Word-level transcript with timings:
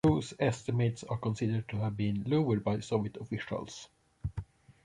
Those 0.03 0.33
estimates 0.39 1.03
are 1.03 1.17
considered 1.19 1.69
to 1.69 1.77
have 1.77 1.95
been 1.95 2.23
lowered 2.25 2.63
by 2.63 2.79
Soviet 2.79 3.17
officials. 3.17 3.87